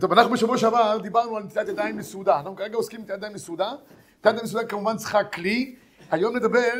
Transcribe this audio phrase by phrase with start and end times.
[0.00, 2.36] טוב, אנחנו בשבוע שעבר דיברנו על נטילת ידיים לסעודה.
[2.36, 3.72] אנחנו כרגע עוסקים בנטילת ידיים לסעודה.
[4.18, 5.76] נטילת ידיים לסעודה כמובן צריכה כלי.
[6.10, 6.72] היום נדבר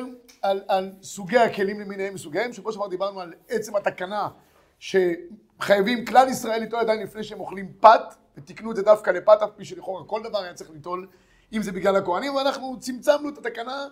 [0.43, 2.53] על, על סוגי הכלים למיניהם וסוגיהם.
[2.53, 4.29] שבוע שעבר דיברנו על עצם התקנה
[4.79, 9.51] שחייבים כלל ישראל ליטול ידיים לפני שהם אוכלים פת, ותיקנו את זה דווקא לפת, אף
[9.57, 11.07] פי שלכאורה כל דבר היה צריך ליטול,
[11.53, 13.87] אם זה בגלל הכהנים, ואנחנו צמצמנו את התקנה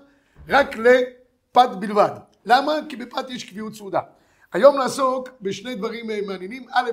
[0.49, 2.11] רק לפת בלבד.
[2.45, 2.73] למה?
[2.89, 4.01] כי בפת יש קביעות סעודה.
[4.53, 6.67] היום נעסוק בשני דברים אה, מעניינים.
[6.73, 6.91] א',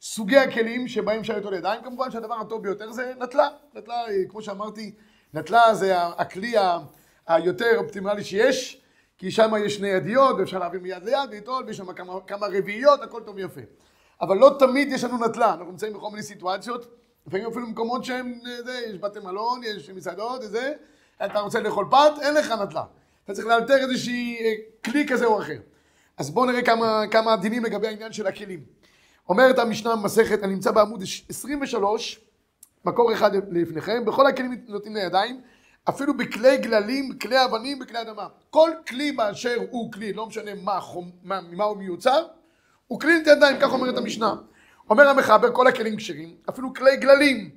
[0.00, 1.82] בסוגי הכלים שבהם אפשר ליטול ידיים.
[1.82, 3.48] כמובן שהדבר הטוב ביותר זה נטלה.
[3.74, 4.94] נטלה, אה, כמו שאמרתי,
[5.34, 6.54] נטלה זה הכלי.
[7.26, 8.82] היותר אופטימלי שיש,
[9.18, 13.02] כי שם יש שני ידיות, ואפשר להעביר מיד ליד ולטעול, ויש שם כמה, כמה רביעיות,
[13.02, 13.60] הכל טוב ויפה.
[14.20, 16.86] אבל לא תמיד יש לנו נטלה, אנחנו נמצאים בכל מיני סיטואציות,
[17.26, 20.72] לפעמים אפילו במקומות שהם, אה, זה, יש בתי מלון, יש מסעדות, וזה,
[21.24, 22.84] אתה רוצה לאכול פת, אין לך נטלה.
[23.24, 24.52] אתה צריך לאלתר איזושהי אה,
[24.84, 25.58] כלי כזה או אחר.
[26.18, 28.60] אז בואו נראה כמה, כמה דינים לגבי העניין של הכלים.
[29.28, 32.20] אומרת המשנה במסכת, אני נמצא בעמוד 23,
[32.84, 35.40] מקור אחד לפניכם, בכל הכלים נותנים לידיים,
[35.88, 38.26] אפילו בכלי גללים, כלי אבנים, בכלי אדמה.
[38.50, 40.80] כל כלי באשר הוא כלי, לא משנה מה,
[41.22, 42.26] מה, ממה הוא מיוצר,
[42.86, 44.34] הוא כלי נטי ידיים, כך אומרת המשנה.
[44.90, 47.50] אומר המחבר, כל הכלים כשרים, אפילו כלי גללים,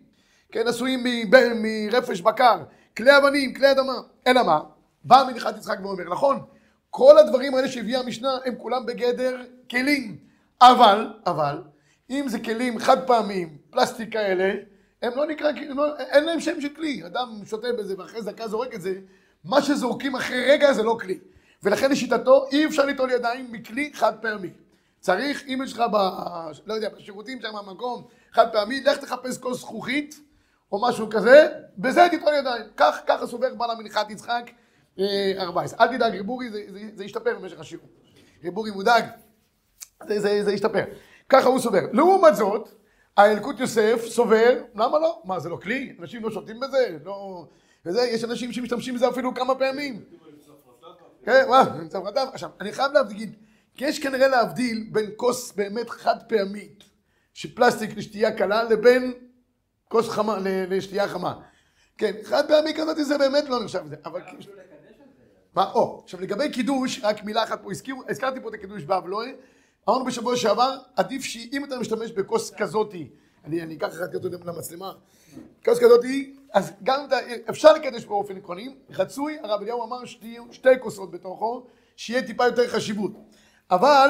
[0.51, 1.03] כן, עשויים
[1.55, 2.63] מרפש בקר,
[2.99, 4.01] כלי אבנים, כלי אדמה.
[4.27, 4.59] אלא מה?
[5.03, 6.39] בא מניחת יצחק ואומר, נכון,
[6.89, 10.17] כל הדברים האלה שהביאה המשנה הם כולם בגדר כלים.
[10.61, 11.61] אבל, אבל,
[12.09, 14.53] אם זה כלים חד פעמיים, פלסטיק כאלה,
[15.01, 17.05] הם לא נקרא, לא, אין להם שם של כלי.
[17.05, 18.93] אדם שותה בזה ואחרי דקה זורק את זה,
[19.43, 21.19] מה שזורקים אחרי רגע זה לא כלי.
[21.63, 24.49] ולכן לשיטתו אי אפשר ליטול ידיים מכלי חד פעמי.
[24.99, 25.95] צריך, אם יש לך ב...
[26.65, 30.19] לא יודע, בשירותים שם במקום חד פעמי, לך תחפש כוס זכוכית
[30.71, 32.63] או משהו כזה, בזה תיטול ידיים.
[32.77, 34.51] כך, ככה סובר בעל המנחת יצחק
[35.39, 35.79] 14.
[35.79, 37.85] אה, אל תדאג, ריבורי זה, זה, זה ישתפר במשך השיעור.
[38.43, 39.03] ריבורי מודאג,
[40.07, 40.83] זה, זה, זה ישתפר.
[41.29, 41.79] ככה הוא סובר.
[41.91, 42.69] לעומת זאת,
[43.17, 45.21] האלקוט יוסף סובר, למה לא?
[45.25, 45.95] מה, זה לא כלי?
[45.99, 46.97] אנשים לא שותים בזה?
[47.05, 47.45] לא...
[47.85, 50.03] וזה, יש אנשים שמשתמשים בזה אפילו כמה פעמים.
[51.23, 52.27] כן, וואו, צרפתיו.
[52.33, 53.35] עכשיו, אני חייב להגיד,
[53.75, 56.83] כי יש כנראה להבדיל בין כוס באמת חד פעמית,
[57.33, 59.13] של פלסטיק לשתייה קלה, לבין
[59.89, 60.37] כוס חמה,
[60.69, 61.39] לשתייה חמה.
[61.97, 64.21] כן, חד פעמי כזאת זה באמת לא נחשב לזה, אבל...
[65.55, 67.69] מה, או, עכשיו לגבי קידוש, רק מילה אחת פה,
[68.09, 69.35] הזכרתי פה את הקידוש באבלוי,
[69.89, 73.09] אמרנו בשבוע שעבר, עדיף שאם אתה משתמש בכוס כזאתי,
[73.45, 74.91] אני, אני אקח אחת כזאת למצלמה,
[75.65, 77.17] כוס כזאתי, אז גם אתה,
[77.49, 82.67] אפשר לקדש באופן עקרוני, רצוי, הרב אליהו אמר שתהיו שתי כוסות בתוכו, שיהיה טיפה יותר
[82.67, 83.11] חשיבות.
[83.71, 84.09] אבל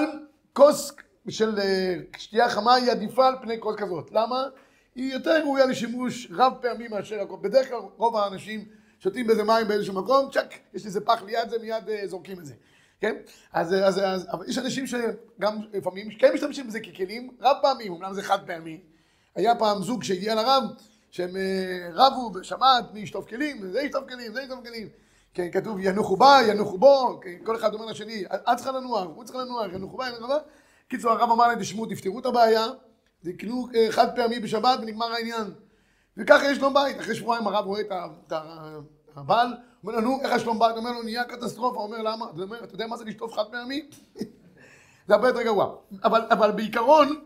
[0.54, 0.92] כוס
[1.30, 4.12] של אה, שתייה חמה היא עדיפה על פני כוס כזאת.
[4.12, 4.48] למה?
[4.96, 7.36] היא יותר ראויה לשימוש רב פעמי מאשר הכל.
[7.42, 8.66] בדרך כלל רוב האנשים
[9.00, 12.46] שותים באיזה מים באיזשהו מקום, צ'אק, יש איזה פח ליד זה, מיד אה, זורקים את
[12.46, 12.54] זה.
[13.02, 13.16] כן?
[13.54, 18.14] אז, אז, אז אבל יש אנשים שגם לפעמים כן משתמשים בזה ככלים רב פעמים, אמנם
[18.14, 18.80] זה חד פעמי.
[19.36, 20.64] היה פעם זוג שהגיע לרב,
[21.12, 24.90] שהם אה, רבו ושמעת מי ישטוף כלים, זה ישטוף כלים, זה ישטוף כלים.
[25.34, 29.24] כן, כתוב ינוחו בה, ינוחו בו, כן, כל אחד אומר לשני, את צריכה לנוח, הוא
[29.24, 30.38] צריך לנוח, ינוחו בה, ינוחו בה.
[30.88, 32.68] קיצור, הרב אמר להם, תשמעו, תפתרו את הבעיה,
[33.24, 35.54] תקנו אה, חד פעמי בשבת ונגמר העניין.
[36.18, 37.00] וככה יש שלום בית.
[37.00, 38.34] אחרי שבועיים הרב רואה את
[39.16, 39.54] הבעל,
[39.84, 40.78] אומר לו, נו, איך השלום בית?
[40.78, 41.80] אומר לו, נהיה קטסטרופה.
[41.80, 42.26] אומר, למה?
[42.26, 43.90] הוא אומר, אתה יודע מה זה לשטוף חד פעמי?
[45.08, 45.76] זה הרבה יותר גרוע.
[46.04, 47.20] אבל, אבל בעיקרון,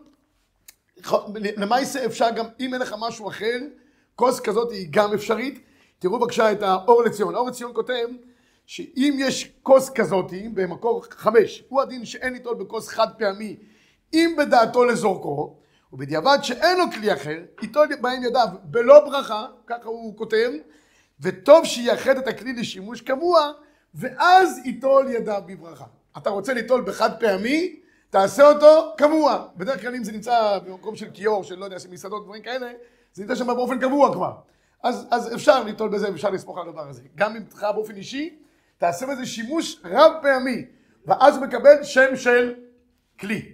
[1.36, 3.58] למעשה אפשר גם, אם אין לך משהו אחר,
[4.14, 5.64] כוס כזאת היא גם אפשרית.
[5.98, 7.34] תראו בבקשה את האור לציון.
[7.34, 8.06] האור לציון כותב
[8.66, 13.56] שאם יש כוס כזאת במקור חמש, הוא הדין שאין ליטול בכוס חד פעמי,
[14.14, 15.56] אם בדעתו לזורקו,
[15.94, 20.50] ובדיעבד שאין לו כלי אחר, ייטול בהם ידיו בלא ברכה, ככה הוא כותב,
[21.20, 23.52] וטוב שייחד את הכלי לשימוש קבוע,
[23.94, 25.84] ואז ייטול ידיו בברכה.
[26.18, 29.46] אתה רוצה ליטול בחד פעמי, תעשה אותו קבוע.
[29.56, 32.72] בדרך כלל אם זה נמצא במקום של כיור, של לא יודע, של מסעדות, דברים כאלה,
[33.12, 34.32] זה נמצא שם באופן קבוע כבר.
[34.82, 37.02] אז, אז אפשר ליטול בזה ואפשר לסמוך על הדבר הזה.
[37.14, 38.36] גם אם תחיה באופן אישי,
[38.78, 40.64] תעשה בזה שימוש רב פעמי,
[41.06, 42.54] ואז מקבל שם של
[43.20, 43.53] כלי.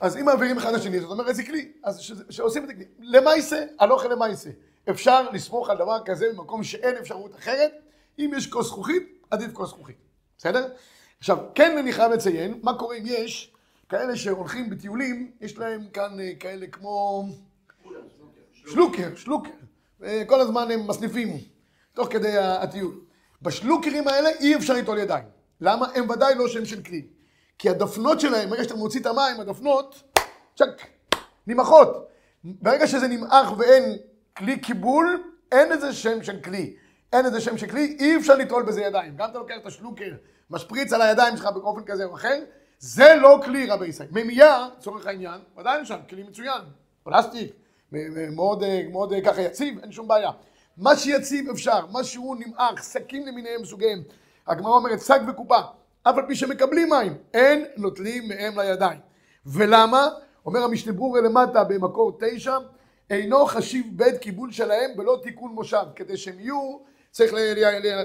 [0.00, 2.00] אז אם מעבירים אחד לשני, זאת אומרת זה כלי, אז
[2.30, 2.84] שעושים את הכלי.
[2.98, 4.50] למעשה, הלוכה למעשה.
[4.90, 7.72] אפשר לסמוך על דבר כזה במקום שאין אפשרות אחרת,
[8.18, 9.96] אם יש כוס זכוכית, עדיף כוס זכוכית.
[10.38, 10.68] בסדר?
[11.18, 13.52] עכשיו, כן אני חייב לציין, מה קורה אם יש
[13.88, 17.24] כאלה שהולכים בטיולים, יש להם כאן אה, כאלה כמו...
[18.54, 19.50] שלוקר, שלוקר.
[20.26, 21.38] כל הזמן הם מסניפים,
[21.92, 22.94] תוך כדי הטיול.
[23.42, 25.24] בשלוקרים האלה אי אפשר ליטול ידיים.
[25.60, 25.86] למה?
[25.94, 27.06] הם ודאי לא שם של כלי.
[27.58, 30.02] כי הדפנות שלהם, ברגע שאתה מוציא את המים, הדפנות,
[30.56, 30.86] צ'ק,
[31.46, 32.08] נמחות.
[32.44, 33.96] ברגע שזה נמעך ואין
[34.36, 35.22] כלי קיבול,
[35.52, 36.76] אין איזה שם של כלי.
[37.12, 39.16] אין איזה שם של כלי, אי אפשר ליטול בזה ידיים.
[39.16, 40.12] גם אתה לוקח את השלוקר,
[40.50, 42.38] משפריץ על הידיים שלך באופן כזה או אחר,
[42.78, 44.08] זה לא כלי רבי ישראל.
[44.12, 46.60] מימייה, לצורך העניין, עדיין שם, כלי מצוין.
[47.02, 47.52] פלסטיק,
[48.32, 48.62] מאוד,
[48.92, 50.30] מאוד ככה יציב, אין שום בעיה.
[50.76, 54.02] מה שיציב אפשר, מה שהוא נמעך, שקים למיניהם סוגיהם.
[54.46, 55.60] הגמרא אומרת, שק וקופה,
[56.10, 58.98] אף על פי שמקבלים מים, אין נוטלים מהם לידיים.
[59.46, 60.08] ולמה?
[60.46, 62.56] אומר המשנה ברורה למטה במקור תשע,
[63.10, 65.84] אינו חשיב בית קיבול שלהם בלא תיקון מושב.
[65.96, 66.78] כדי שהם יהיו,
[67.10, 67.32] צריך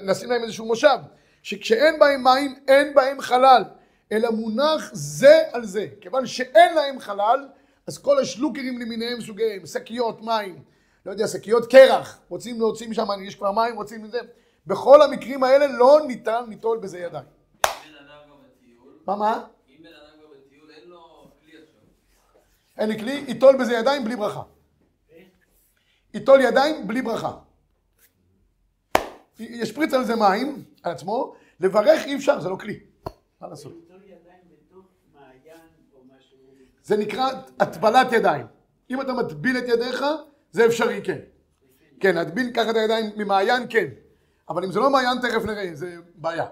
[0.02, 0.98] לשים להם איזשהו מושב.
[1.44, 3.64] שכשאין בהם מים, אין בהם חלל,
[4.12, 5.88] אלא מונח זה על זה.
[6.02, 7.48] כיוון שאין להם חלל,
[7.88, 10.60] אז כל השלוקרים למיניהם סוגיהם, שקיות מים,
[11.06, 14.20] לא יודע, שקיות קרח, רוצים להוציא משם, יש כבר מים, רוצים לזה.
[14.68, 17.43] בכל המקרים האלה לא ניתן ליטול בזה ידיים.
[19.08, 19.46] מה, מה?
[19.70, 21.82] אם בן אדם כבר בטיול, אין לו כלי עכשיו.
[22.78, 24.44] אין לי כלי, ייטול בזה ידיים בלי ברכה.
[26.14, 27.38] ייטול ידיים בלי ברכה.
[29.40, 32.80] ישפריץ על זה מים, על עצמו, לברך אי אפשר, זה לא כלי.
[33.42, 33.74] מה לעשות?
[36.84, 37.30] זה נקרא
[37.60, 38.46] הטבלת ידיים.
[38.90, 40.04] אם אתה מטביל את ידיך,
[40.52, 41.20] זה אפשרי, כן.
[42.00, 43.88] כן, להטביל ככה את הידיים ממעיין, כן.
[44.50, 46.46] אבל אם זה לא מעיין, תכף נראה, זה בעיה.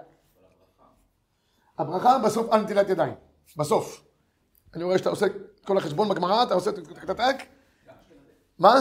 [1.78, 3.14] הברכה בסוף על נטילת ידיים.
[3.56, 4.04] בסוף.
[4.74, 5.26] אני רואה שאתה עושה
[5.64, 6.70] כל החשבון בגמרא, אתה עושה
[7.04, 7.36] את הטק?
[8.58, 8.74] מה?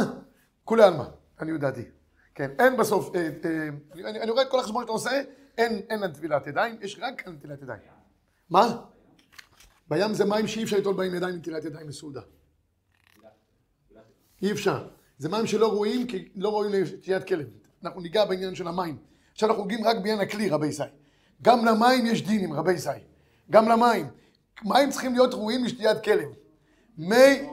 [0.63, 1.03] כולי עלמא,
[1.39, 1.83] אני יודעתי.
[2.35, 3.67] כן, אין בסוף, אה, אה,
[4.05, 5.21] אני רואה את כל החשבון שאתה עושה,
[5.57, 7.81] אין על נטילת ידיים, יש רק על נטילת ידיים.
[8.49, 8.81] מה?
[9.89, 12.21] בים זה מים שאי אפשר לטול בהם ידיים נטילת ידיים מסעודה.
[14.41, 14.87] אי אפשר.
[15.17, 17.47] זה מים שלא רואים, כי לא רואים לשתיית כלב.
[17.83, 18.97] אנחנו ניגע בעניין של המים.
[19.31, 20.83] עכשיו אנחנו נוגעים רק בעניין הכלי, רבי ישי.
[21.41, 22.89] גם למים יש דינים, רבי ישי.
[23.51, 24.07] גם למים.
[24.63, 26.29] מים צריכים להיות ראויים לשתיית כלב.
[26.97, 27.49] מי...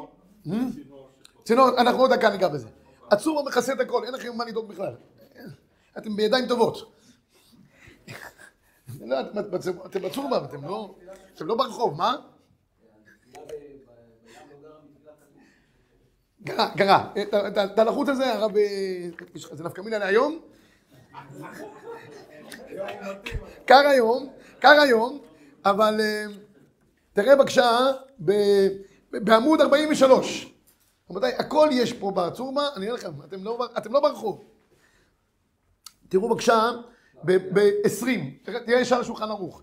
[1.44, 2.68] צינור, אנחנו עוד דקה ניגע בזה.
[3.10, 4.94] עצור מכסה את הכל, אין לכם מה לדאוג בכלל.
[5.98, 6.92] אתם בידיים טובות.
[9.00, 9.20] לא,
[9.86, 10.94] אתם בצור בה, אתם לא,
[11.34, 12.16] אתם לא ברחוב, מה?
[16.42, 17.12] גרה, גרה.
[17.64, 18.52] את הלחוץ הזה, הרב,
[19.52, 20.40] זה נפקא מינה להיום?
[23.64, 24.28] קר היום,
[24.58, 25.18] קר היום,
[25.64, 26.24] אבל אה,
[27.12, 27.78] תראה בבקשה
[29.10, 30.54] בעמוד 43.
[31.10, 34.44] רבותיי, הכל יש פה בצורמה, אני אומר לכם, אתם לא, אתם לא ברחוב.
[36.08, 36.70] תראו בבקשה
[37.24, 38.08] ב-20,
[38.42, 39.62] תראה ישר לשולחן ערוך.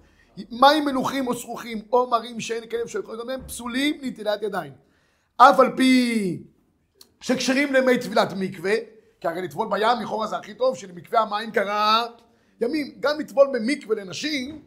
[0.51, 4.73] מים מלוכים או שרוחים או מרים שאין כלב שיכול גם הם פסולים לנטילת ידיים.
[5.37, 6.43] אף על פי
[7.21, 8.73] שכשרים למי טבילת מקווה,
[9.21, 12.05] כי הרי לטבול בים לכאורה זה הכי טוב, שלמקווה המים קרה
[12.61, 12.95] ימים.
[12.99, 14.61] גם לטבול במקווה לנשים,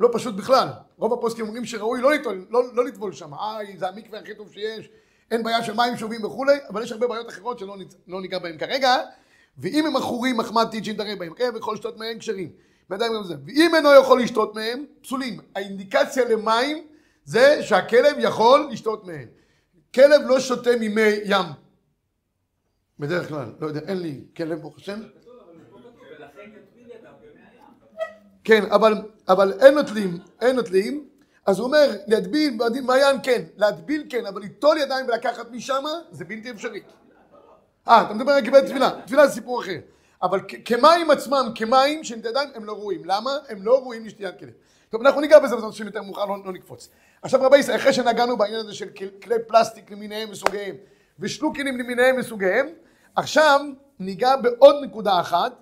[0.00, 0.68] לא פשוט בכלל.
[0.96, 3.34] רוב הפוסקים אומרים שראוי לא, לטבול, לא, לא לטבול שם.
[3.34, 4.88] איי, זה המקווה הכי טוב שיש,
[5.30, 7.76] אין בעיה של מים שובים וכולי, אבל יש הרבה בעיות אחרות שלא
[8.06, 8.96] לא ניגע בהן כרגע.
[9.58, 12.50] ואם הם עכורים, מחמד טיג'ין דרי בהם, כן, ויכול לשתות מהם כשרים.
[12.90, 15.40] ואם אינו יכול לשתות מהם, פסולים.
[15.54, 16.86] האינדיקציה למים
[17.24, 19.28] זה שהכלב יכול לשתות מהם.
[19.94, 21.46] כלב לא שותה ממי ים.
[22.98, 25.00] בדרך כלל, לא יודע, אין לי כלב ברוך השם.
[28.44, 28.94] כן, אבל,
[29.28, 31.04] אבל אין נוטלים, אין נוטלים,
[31.46, 36.50] אז הוא אומר, להטביל מעיין כן, להטביל כן, אבל ליטול ידיים ולקחת משם, זה בלתי
[36.50, 36.80] אפשרי.
[37.88, 39.78] אה, אתה מדבר על קיבל תפילה, תפילה זה סיפור אחר.
[40.22, 43.02] אבל כמים עצמם, כמים של ידיים, הם לא ראויים.
[43.04, 43.30] למה?
[43.48, 44.50] הם לא ראויים לשתיית כלב.
[44.90, 46.88] טוב, אנחנו ניגע בזה בזמן שם יותר מאוחר, לא, לא נקפוץ.
[47.22, 48.88] עכשיו רבי ישראל, אחרי שנגענו בעניין הזה של
[49.22, 50.76] כלי פלסטיק למיניהם וסוגיהם,
[51.18, 52.66] ושלוקינים למיניהם וסוגיהם,
[53.16, 53.60] עכשיו
[54.00, 55.52] ניגע בעוד נקודה אחת,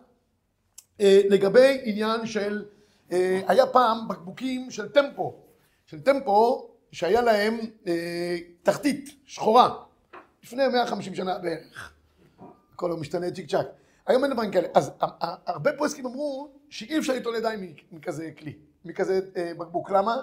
[1.03, 2.65] לגבי עניין של,
[3.13, 5.35] אה, היה פעם בקבוקים של טמפו,
[5.87, 9.75] של טמפו שהיה להם אה, תחתית שחורה,
[10.43, 11.93] לפני 150 שנה בערך.
[12.75, 13.67] הכל לא משתנה צ'יק צ'אק.
[14.07, 14.69] היום אין דברים כאלה.
[14.75, 14.91] אז
[15.47, 18.53] הרבה פוסקים אמרו שאי אפשר ליטול ידיים מכזה כלי,
[18.85, 19.21] מכזה
[19.59, 19.91] בקבוק.
[19.91, 20.17] למה?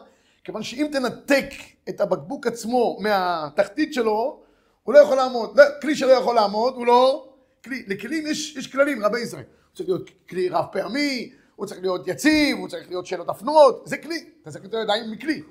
[0.43, 1.49] כיוון שאם תנתק
[1.89, 4.41] את הבקבוק עצמו מהתחתית שלו,
[4.83, 5.57] הוא לא יכול לעמוד.
[5.57, 7.29] לא, כלי שלא יכול לעמוד, הוא לא...
[7.63, 7.83] כלי.
[7.87, 9.43] לכלים יש, יש כללים, רבי ישראל.
[9.79, 13.97] צריך להיות כלי רב פעמי, הוא צריך להיות יציב, הוא צריך להיות שאלות הפנויות, זה
[13.97, 14.29] כלי.
[14.41, 15.43] אתה צריך לתת ידיים מכלי.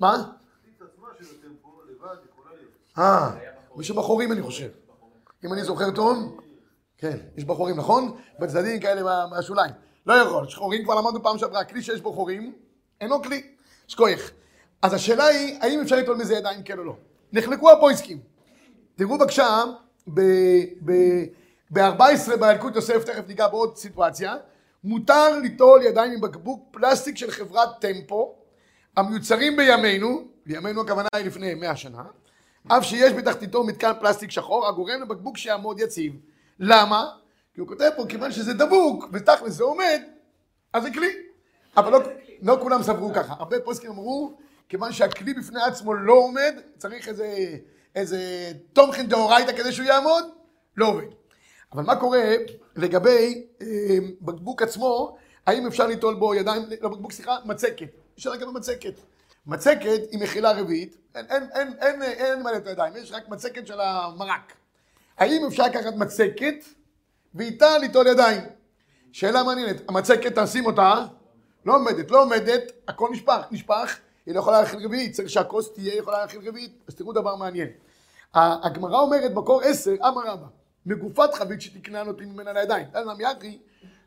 [0.00, 0.32] מה?
[2.98, 3.30] אה,
[3.80, 4.68] יש בחורים אני חושב.
[5.44, 6.40] אם אני זוכר טוב,
[6.98, 8.16] כן, יש בחורים, נכון?
[8.38, 9.72] בצדדים כאלה מהשוליים.
[10.06, 12.52] לא יכול, שחורים כבר למדנו פעם שעברה, כלי שיש בו חורים,
[13.00, 13.42] אינו כלי.
[13.88, 14.32] שכוייך.
[14.82, 16.96] אז השאלה היא, האם אפשר לטעון מזה ידיים כן או לא?
[17.32, 18.18] נחלקו הפויסקים.
[18.94, 19.64] תראו בבקשה,
[21.70, 24.36] ב-14 באלקוט יוסף, תכף ניגע בעוד סיטואציה,
[24.84, 28.34] מותר ליטול ידיים עם בקבוק פלסטיק של חברת טמפו,
[28.96, 32.02] המיוצרים בימינו, בימינו הכוונה היא לפני 100 שנה,
[32.68, 36.12] אף שיש בתחתיתו מתקן פלסטיק שחור, הגורם לבקבוק שיעמוד יציב.
[36.58, 37.10] למה?
[37.54, 40.00] כי הוא כותב פה, כיוון שזה דבוק, ותכל'ס זה עומד,
[40.72, 41.12] אז זה כלי.
[41.76, 42.00] אבל לא,
[42.42, 43.34] לא כולם סברו ככה.
[43.38, 44.36] הרבה פוסקים אמרו,
[44.68, 47.56] כיוון שהכלי בפני עצמו לא עומד, צריך איזה,
[47.94, 48.18] איזה
[48.72, 50.24] תומכן דאורייתא כדי שהוא יעמוד,
[50.76, 51.17] לא עובד.
[51.72, 52.34] אבל מה קורה
[52.76, 53.66] לגבי אה,
[54.20, 57.88] בקבוק עצמו, האם אפשר ליטול בו ידיים, לא בקבוק, סליחה, מצקת.
[58.18, 58.94] אפשר לגבי מצקת.
[59.46, 63.66] מצקת היא מחילה רביעית, אין, אין, אין, אין, אין, מה לתת ידיים, יש רק מצקת
[63.66, 64.52] של המרק.
[65.18, 66.64] האם אפשר לקחת מצקת
[67.34, 68.40] ואיתה ליטול ידיים?
[69.12, 71.04] שאלה מעניינת, המצקת תשים אותה,
[71.64, 75.94] לא עומדת, לא עומדת, הכל נשפך, נשפך, היא לא יכולה להכיל רביעית, צריך שהכוס תהיה
[75.94, 77.68] יכולה להכיל רביעית, אז תראו דבר מעניין.
[78.34, 80.46] הגמרא אומרת בקור עשר, אמר רבא,
[80.88, 82.86] מגופת חבית שתקנה נותנים ממנה לידיים.
[82.92, 83.58] תנא מיאקרי,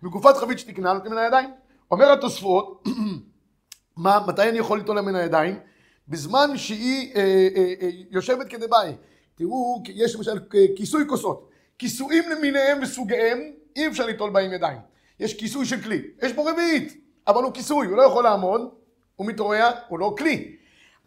[0.03, 1.49] מגופת חבית שתקנה נותנים ממנה לידיים.
[1.91, 2.83] אומר התוספות,
[3.97, 5.59] מה, מתי אני יכול ליטול ממנה ידיים?
[6.07, 7.21] בזמן שהיא אה,
[7.55, 8.93] אה, אה, יושבת כדבעי.
[9.35, 11.49] תראו, יש למשל אה, כיסוי כוסות.
[11.79, 13.39] כיסויים למיניהם וסוגיהם,
[13.75, 14.77] אי אפשר ליטול בהם ידיים.
[15.19, 16.97] יש כיסוי של כלי, יש בו רביעית,
[17.27, 18.61] אבל הוא כיסוי, הוא לא יכול לעמוד,
[19.15, 20.55] הוא מתעורר, הוא לא כלי.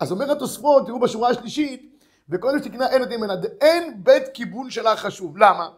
[0.01, 1.94] אז אומר התוספות, תראו בשורה השלישית,
[2.29, 5.39] וקודם שתקנה אין נותנים ממנה, אין בית קיבול שלה חשוב.
[5.39, 5.69] למה?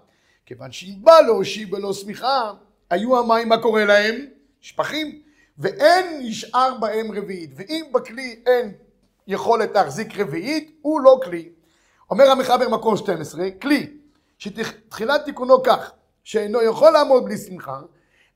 [0.46, 2.52] כיוון שהיא באה לו, שהיא בלא שמיכה,
[2.90, 4.14] היו המים, מה קורה להם?
[4.60, 5.22] שפכים.
[5.58, 7.50] ואין נשאר בהם רביעית.
[7.56, 8.72] ואם בכלי אין
[9.26, 11.48] יכולת להחזיק רביעית, הוא לא כלי.
[12.10, 13.90] אומר המחבר מקור 12, כלי
[14.38, 15.92] שתחילת תיקונו כך,
[16.24, 17.80] שאינו יכול לעמוד בלי שמחה,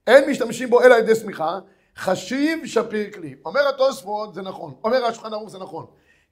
[0.06, 1.58] אין משתמשים בו אלא על ידי שמיכה,
[1.96, 3.34] חשיב שפיר כלי.
[3.44, 4.74] אומר התוספות, זה נכון.
[4.84, 5.86] אומר השולחן ערוך, זה נכון.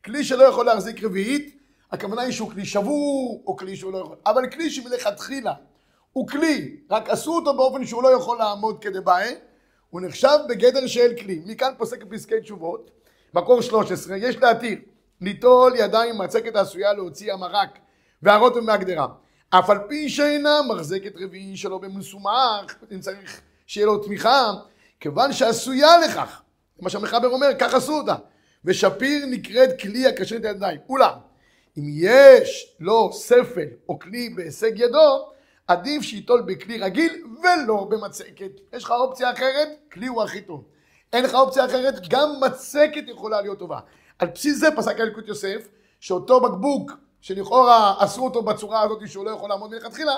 [0.04, 1.57] כלי שלא יכול להחזיק רביעית,
[1.92, 4.16] הכוונה היא שהוא כלי שבור, או כלי שהוא לא יכול.
[4.26, 5.52] אבל כלי שמלכתחילה
[6.12, 9.34] הוא כלי, רק עשו אותו באופן שהוא לא יכול לעמוד כדבעי,
[9.90, 11.42] הוא נחשב בגדר של כלי.
[11.46, 12.90] מכאן פוסק פסקי תשובות,
[13.34, 14.78] מקור 13, יש להתיר,
[15.20, 17.78] ליטול ידיים מצקת העשויה להוציא המרק
[18.22, 19.06] והרוט מהגדרה.
[19.50, 24.52] אף על פי שאינה מחזקת רביעי שלו במסומך, אם צריך שיהיה לו תמיכה,
[25.00, 26.42] כיוון שעשויה לכך,
[26.80, 28.14] מה שהמחבר אומר, כך עשו אותה.
[28.64, 30.80] ושפיר נקראת כלי הקשר את הידיים.
[30.88, 31.18] אולם,
[31.78, 35.28] אם יש לו ספל או כלי בהישג ידו,
[35.66, 38.50] עדיף שייטול בכלי רגיל ולא במצקת.
[38.72, 39.68] יש לך אופציה אחרת?
[39.92, 40.64] כלי הוא הכי טוב.
[41.12, 41.94] אין לך אופציה אחרת?
[42.08, 43.78] גם מצקת יכולה להיות טובה.
[44.18, 45.68] על בסיס זה פסק אלקוט יוסף,
[46.00, 50.12] שאותו בקבוק שלכאורה אסרו אותו בצורה הזאת שהוא לא יכול לעמוד מלכתחילה,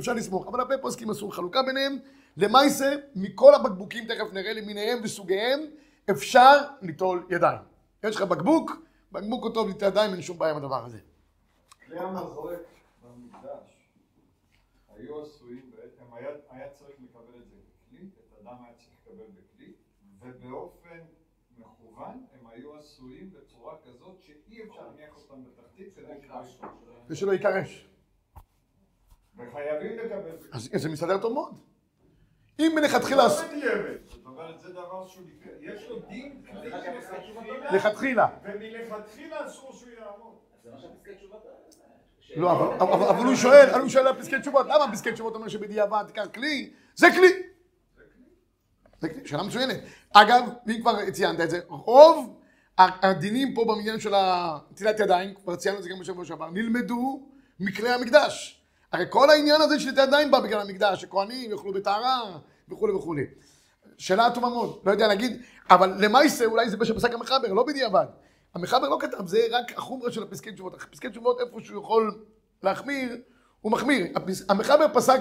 [0.00, 0.46] אפשר לסמוך.
[0.46, 1.98] אבל הרבה פוסקים עשו חלוקה ביניהם.
[2.36, 5.60] למעשה, מכל הבקבוקים, תכף נראה למיניהם וסוגיהם,
[6.10, 7.58] אפשר ליטול ידיים.
[8.04, 10.98] יש לך בקבוק, בקבוק הוא טוב ליטול ידיים, אין שום בעיה עם הדבר הזה.
[11.86, 12.60] כלי המזרק
[13.02, 13.76] במקדש
[14.88, 16.04] היו עשויים בעצם,
[16.50, 19.72] היה, צריך לקבל את זה בכלי, את הדם היה צריך לקבל בכלי,
[20.20, 20.98] ובאופן
[21.58, 26.58] מכוון הם היו עשויים בצורה כזאת שאי אפשר להניח אותם בתחתית כדי שלא יקרש.
[27.08, 27.88] ושלא ייכרש.
[29.36, 30.36] וחייבים לקבל.
[30.52, 31.58] אז זה מסתדר טוב מאוד.
[32.58, 33.22] אם מלכתחילה...
[33.26, 34.05] לא בדיעבד.
[34.46, 35.24] אומרת, זה דבר שהוא...
[35.60, 36.42] יש לו דין
[37.72, 38.26] לכתחילה.
[38.44, 40.36] ומלכתחילה אסור שהוא יעמוד.
[42.36, 45.34] לא, אבל, אבל, אבל הוא שואל, אבל הוא שואל על פסקי תשובות, למה פסקי תשובות
[45.34, 46.70] אומר שבדיעבד תיקח כלי?
[46.94, 47.32] זה כלי.
[49.00, 49.76] זה כלי, שאלה מצוינת.
[50.12, 52.40] אגב, אם כבר ציינת את זה, רוב
[52.78, 54.12] הדינים פה במניין של
[54.70, 57.28] נטילת ידיים, כבר ציינו את זה גם בשבוע שעבר, נלמדו
[57.60, 58.62] מכלי המקדש.
[58.92, 62.38] הרי כל העניין הזה של נטילת ידיים בא בגלל המקדש, שכהנים יאכלו בטהרה
[62.68, 63.26] וכולי וכולי.
[63.98, 68.06] שאלה טובה מאוד, לא יודע להגיד, אבל למעשה אולי זה בשפסק המחבר, לא בדיעבד.
[68.54, 70.82] המחבר לא כתב, זה רק החומרה של הפסקי תשובות.
[70.82, 72.24] הפסקי תשובות, איפה שהוא יכול
[72.62, 73.16] להחמיר,
[73.60, 74.06] הוא מחמיר.
[74.48, 75.20] המחבר פסק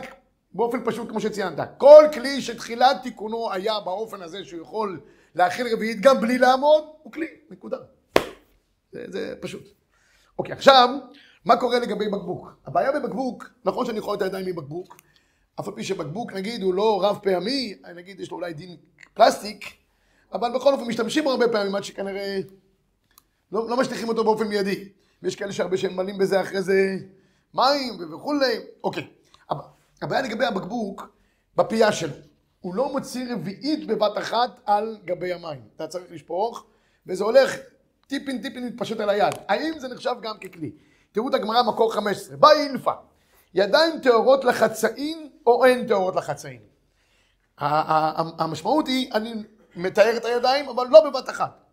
[0.54, 1.60] באופן פשוט, כמו שציינת.
[1.78, 5.02] כל כלי שתחילת תיקונו היה באופן הזה שהוא יכול
[5.36, 7.78] להכיל רביעית גם בלי לעמוד, הוא כלי, נקודה.
[8.92, 9.64] זה, זה פשוט.
[10.40, 10.90] אוקיי, עכשיו,
[11.46, 12.52] מה קורה לגבי בקבוק?
[12.66, 14.96] הבעיה בבקבוק, נכון שאני יכול את הידיים מבקבוק,
[15.60, 18.78] אף על פי שבקבוק, נגיד, הוא לא רב פעמי, נגיד, יש לו אולי דין
[19.14, 19.66] פלסטיק,
[20.34, 22.40] אבל בכל אופן משתמשים הרבה פעמים עד שכנראה
[23.52, 24.90] לא, לא משליכים אותו באופן מיידי.
[25.24, 26.98] ויש כאלה שהרבה שהם מלאים בזה אחרי זה
[27.54, 28.56] מים וכולי.
[28.84, 29.08] אוקיי.
[29.50, 29.58] הב-
[30.02, 31.08] הבעיה לגבי הבקבוק,
[31.56, 32.14] בפייה שלו.
[32.62, 35.62] הוא לא מוציא רביעית בבת אחת על גבי המים.
[35.76, 36.66] אתה צריך לשפוך,
[37.08, 37.56] וזה הולך
[38.08, 39.34] טיפין טיפין מתפשט על היד.
[39.48, 40.72] האם זה נחשב גם ככלי?
[41.12, 42.38] תראו את הגמרא מקור 15.
[42.38, 42.94] באי אילפא.
[43.56, 46.60] ידיים טהורות לחצאין או אין טהורות לחצאין?
[47.58, 49.34] המשמעות היא, אני
[49.76, 51.64] מתאר את הידיים, אבל לא בבת אחת.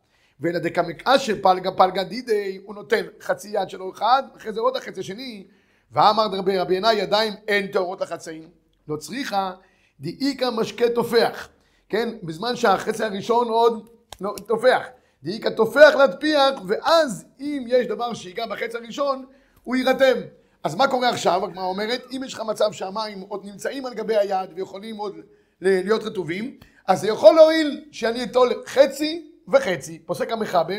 [0.41, 5.01] ואלא דקמקאשר פלגה פלגה דידי, הוא נותן חצי יד שלו אחד, אחרי זה עוד החצי
[5.01, 5.47] השני,
[5.93, 8.49] ואמר דרבי רבי ינאי ידיים אין טהורות לחצאים.
[8.89, 9.53] לא צריכה
[10.01, 11.49] דאיכא משקה תופח,
[11.89, 12.09] כן?
[12.23, 13.89] בזמן שהחצי הראשון עוד
[14.21, 14.83] לא, תופח.
[15.23, 19.25] דאיכא תופח להטפיח, ואז אם יש דבר שיגע בחצי הראשון,
[19.63, 20.21] הוא יירתם.
[20.65, 21.45] אז מה קורה עכשיו?
[21.45, 25.17] הגמרא אומרת, אם יש לך מצב שהמים עוד נמצאים על גבי היד ויכולים עוד
[25.61, 30.79] להיות רטובים, אז זה יכול להועיל שאני אטול חצי וחצי, פוסק המחבר,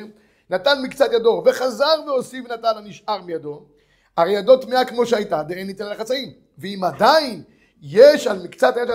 [0.50, 3.66] נתן מקצת ידו וחזר והוסיף נתן הנשאר מידו,
[4.18, 6.34] הרי ידו טמאה כמו שהייתה, דאין ניתן לחצאים.
[6.58, 7.44] ואם עדיין
[7.82, 8.90] יש על מקצת היד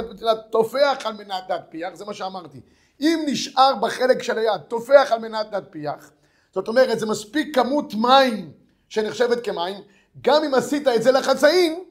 [0.51, 2.61] תופח על מנת להטפיח, זה מה שאמרתי.
[3.01, 6.11] אם נשאר בחלק של היד תופח על מנת להטפיח,
[6.55, 8.53] זאת אומרת זה מספיק כמות מים
[8.89, 9.77] שנחשבת כמים,
[10.23, 11.85] גם אם עשית את זה לחצאים,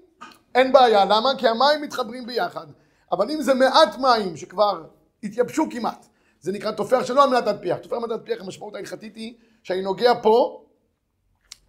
[0.56, 1.06] אין בעיה.
[1.06, 1.30] למה?
[1.38, 2.68] כי המים מתחברים ביחד.
[3.12, 4.84] אבל אם זה מעט מים שכבר
[5.24, 6.06] התייבשו כמעט,
[6.40, 7.78] זה נקרא תופח שלא על מנת להטפיח.
[7.78, 10.64] תופח על מנת להטפיח, המשמעות ההלכתית היא שאני נוגע פה,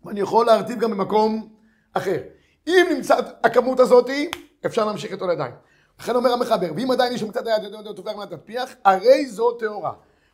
[0.05, 1.49] ואני יכול להרטיב גם במקום
[1.93, 2.19] אחר.
[2.67, 4.31] אם נמצא הכמות הזאתי,
[4.67, 5.53] אפשר להמשיך איתו לידיים.
[6.00, 9.93] לכן אומר המחבר, ואם עדיין יש קצת היד תופח על מנת להטפיח, הרי זו טהורה.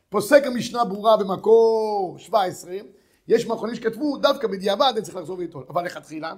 [0.09, 2.73] פוסק המשנה ברורה במקור 17,
[3.29, 5.65] יש מאחרונים שכתבו דווקא בדיעבד, אני צריך לחזור ולטול.
[5.69, 6.33] אבל לכתחילה,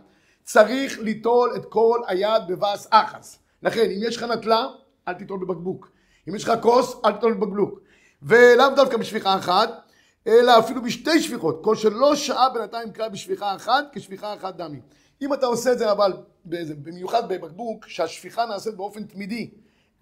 [0.44, 3.38] צריך ליטול את כל היד בבס אחס.
[3.62, 4.66] לכן, אם יש לך נטלה,
[5.08, 5.90] אל תיטול בבקבוק.
[6.28, 7.80] אם יש לך כוס, אל תיטול בבקבוק.
[8.22, 9.70] ולאו דווקא בשפיכה אחת,
[10.26, 11.60] אלא אפילו בשתי שפיכות.
[11.64, 14.80] כל שלא שעה בינתיים קרא בשפיכה אחת, כשפיכה אחת דמי.
[15.22, 16.12] אם אתה עושה את זה אבל,
[16.82, 19.50] במיוחד בבקבוק, שהשפיכה נעשית באופן תמידי,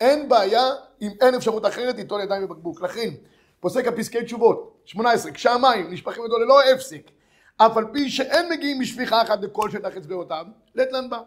[0.01, 0.71] אין בעיה
[1.03, 2.83] אם אין אפשרות אחרת ליטול ידיים בבקבוק.
[2.83, 3.11] לכן,
[3.65, 7.11] פוסק הפסקי תשובות, 18, כשהמים נשפכים לדו ללא הפסק,
[7.57, 11.21] אף על פי שאין מגיעים משפיכה אחת לכל שטח אצבעותיו, לטלן בה.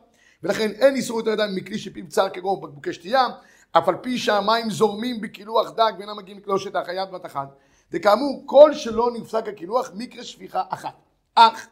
[0.44, 3.28] ולכן אין איסור את הידיים מכלי שפיו צר כגון בקבוקי שתייה,
[3.72, 7.48] אף על פי שהמים זורמים בקילוח דק ואינם מגיעים לכלול שטח היד בת אחת.
[7.92, 10.94] וכאמור, כל שלא נפסק הקילוח, מקרה שפיכה אחת.
[11.36, 11.68] אך,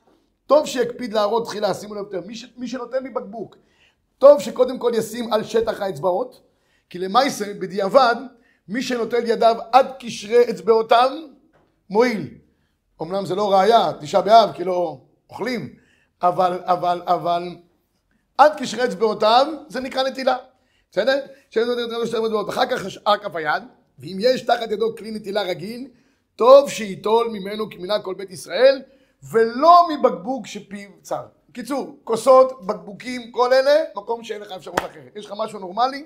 [0.46, 2.46] טוב שיקפיד להראות תחילה, שימו לב יותר, מי, ש...
[2.58, 3.56] מי שנותן לי בקבוק,
[4.18, 6.42] טוב שקודם כל ישים על שטח האצבעות,
[6.90, 8.16] כי למעשה, בדיעבד,
[8.68, 11.10] מי שנוטל ידיו עד קשרי אצבעותיו,
[11.90, 12.28] מועיל.
[13.02, 15.76] אמנם זה לא ראייה, תשעה באב, כי לא אוכלים,
[16.22, 17.56] אבל, אבל, אבל,
[18.38, 20.38] עד קשרי אצבעותיו, זה נקרא נטילה.
[20.92, 21.26] בסדר?
[22.50, 23.64] אחר כך שאר כף היד,
[24.00, 25.88] ואם יש תחת ידו כלי נטילה רגיל,
[26.36, 28.82] טוב שייטול ממנו כמינה כל בית ישראל,
[29.32, 31.26] ולא מבקבוק שפיו צר.
[31.50, 35.16] בקיצור, כוסות, בקבוקים, כל אלה, מקום שאין לך אפשרות אחרת.
[35.16, 36.06] יש לך משהו נורמלי,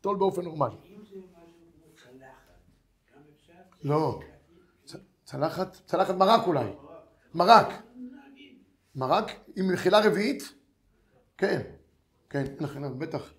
[0.00, 0.87] טול באופן נורמלי.
[3.82, 4.20] לא.
[5.24, 6.70] צלחת, צלחת מרק אולי.
[7.34, 7.66] מרק.
[8.94, 10.42] מרק עם מחילה רביעית?
[11.36, 11.62] כן.
[12.30, 13.32] כן, אין לכם, בטח.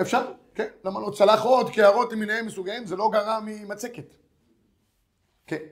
[0.00, 0.68] אפשר, כן.
[0.84, 1.10] למה לא?
[1.16, 4.14] צלחות, קערות למיניהם מסוגיהם, זה לא גרע ממצקת.
[5.46, 5.62] כן.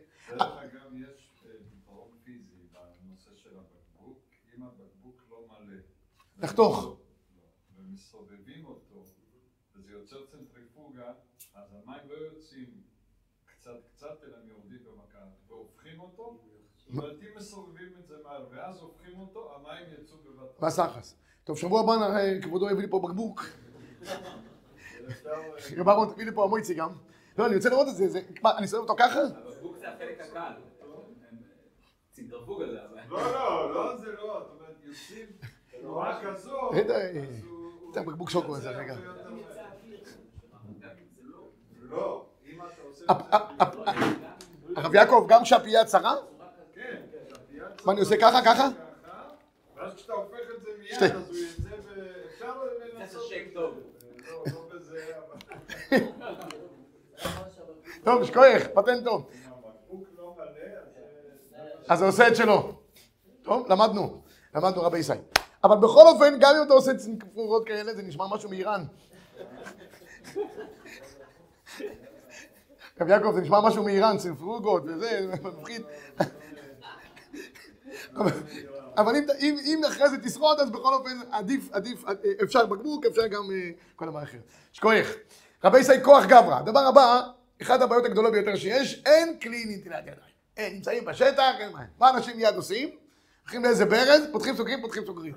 [4.56, 5.76] אם הבקבוק לא מלא.
[6.38, 6.96] לחתוך.
[7.76, 9.04] ומסובבים אותו,
[9.74, 11.12] וזה יוצר צנטריפוגה,
[11.54, 12.85] אז המים לא יוצאים
[13.66, 16.38] קצת קצת, אלא הם יורדים במכה, והופכים אותו,
[16.76, 20.60] זאת אומרת, אם מסובבים את זה מהר, ואז הופכים אותו, המים יצאו בבת...
[20.60, 21.16] בסחס.
[21.44, 21.92] טוב, שבוע הבא
[22.42, 23.44] כבודו יביא לי פה בקבוק.
[25.76, 26.90] רב אהרון תביא לי פה המויצי גם.
[27.38, 29.20] לא, אני רוצה לראות את זה, מה, אני אסובב אותו ככה?
[29.20, 30.52] הבקבוק זה החלק הקל.
[32.62, 32.82] הזה.
[33.08, 35.26] לא, לא, לא, זה לא, זאת אומרת, יוצאים
[35.70, 36.74] תנועה כזאת,
[37.94, 38.96] זה בקבוק שוקו הזה, רגע.
[41.82, 42.25] לא, עושה...
[44.76, 46.14] הרב יעקב, גם כשהפייה צרה?
[46.74, 47.02] כן,
[47.84, 48.68] מה אני עושה ככה, ככה?
[49.76, 52.52] ואז כשאתה הופך את זה מיד, אז הוא יצא ואפשר
[52.98, 53.22] לנסות...
[53.28, 53.74] זה טוב.
[55.92, 56.36] לא, לא.
[58.04, 59.30] טוב, שכוייך, פטנט טוב.
[61.88, 62.02] אז...
[62.02, 62.72] הוא עושה את שלו.
[63.42, 64.22] טוב, למדנו.
[64.54, 65.12] למדנו רבי ישי.
[65.64, 68.84] אבל בכל אופן, גם אם אתה עושה צנפורות כאלה, זה נשמע משהו מאיראן.
[73.00, 75.82] רב יעקב, זה נשמע משהו מאיראן, צנפרוגות וזה, זה מפחיד.
[78.96, 82.04] אבל אם, אחרי זה תשרוד, אז בכל אופן עדיף, עדיף,
[82.42, 83.50] אפשר בקבוק, אפשר גם
[83.96, 84.38] כל דבר אחר.
[84.72, 85.16] שכוייך.
[85.64, 86.58] רבי ישי כוח גברא.
[86.58, 87.22] הדבר הבא,
[87.62, 90.20] אחת הבעיות הגדולות ביותר שיש, אין כלי נטילת ידיים.
[90.56, 91.84] אין, נמצאים בשטח, אין מה.
[91.98, 92.88] מה אנשים מיד עושים?
[93.42, 95.34] הולכים לאיזה ברז, פותחים סוגרים, פותחים סוגרים.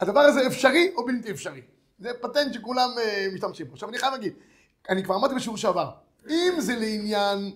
[0.00, 1.62] הדבר הזה אפשרי או בלתי אפשרי?
[1.98, 3.72] זה פטנט שכולם uh, משתמשים בו.
[3.72, 4.32] עכשיו אני חייב להגיד,
[4.88, 5.90] אני כבר אמרתי בשיעור שעבר,
[6.28, 7.50] אם זה לעניין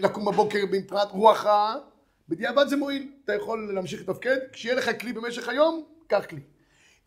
[0.00, 1.76] לקום בבוקר מבחינת רוח רעה,
[2.28, 3.12] בדיעבד זה מועיל.
[3.24, 6.40] אתה יכול להמשיך לתפקד, כשיהיה לך כלי במשך היום, קח כלי.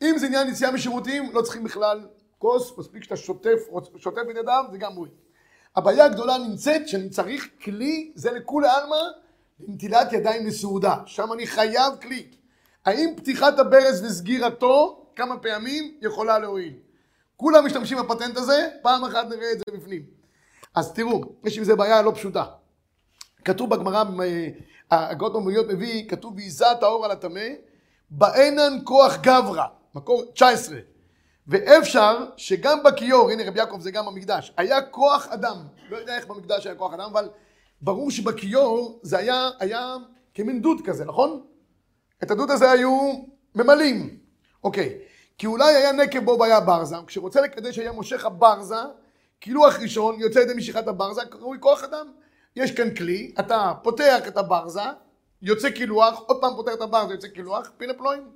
[0.01, 3.59] אם זה עניין יציאה משירותים, לא צריכים בכלל כוס, מספיק שאתה שוטף,
[3.97, 5.13] שוטף את ידיו, זה גם מועיל.
[5.75, 8.95] הבעיה הגדולה נמצאת שאני צריך כלי, זה לכולי עלמא,
[9.59, 10.95] לנטילת ידיים לסעודה.
[11.05, 12.27] שם אני חייב כלי.
[12.85, 16.73] האם פתיחת הברז וסגירתו כמה פעמים יכולה להועיל?
[17.39, 20.03] כולם משתמשים בפטנט הזה, פעם אחת נראה את זה בפנים.
[20.75, 22.45] אז תראו, יש עם זה בעיה לא פשוטה.
[23.45, 24.03] כתוב בגמרא,
[24.91, 27.47] הגות במוניות מביא, כתוב ועיזה טהור על הטמא,
[28.09, 29.63] באינן כוח גברא,
[29.95, 30.77] מקור 19.
[31.47, 35.57] ואפשר שגם בכיור, הנה רבי יעקב זה גם במקדש, היה כוח אדם,
[35.89, 37.29] לא יודע איך במקדש היה כוח אדם, אבל
[37.81, 39.95] ברור שבכיור זה היה, היה
[40.33, 41.43] כמין דוד כזה, נכון?
[42.23, 43.23] את הדוד הזה היו
[43.55, 44.17] ממלאים.
[44.63, 44.97] אוקיי,
[45.39, 48.75] כי אולי היה נקב בו והיה ברזה, כשרוצה לקדש היה מושך הברזה,
[49.39, 52.11] קילוח ראשון יוצא ידי משיכת הברזה, קרוי כוח אדם.
[52.55, 54.81] יש כאן כלי, אתה פותח את הברזה,
[55.41, 58.29] יוצא קילוח, עוד פעם פותח את הברזה, יוצא קילוח, פינה פלואים.